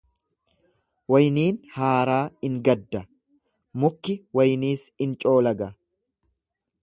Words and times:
Wayniin 1.15 1.59
haaraa 1.75 2.23
in 2.49 2.55
gadda, 2.69 3.03
mukki 3.83 4.17
wayniis 4.39 4.89
in 5.07 5.13
coolaga. 5.25 5.71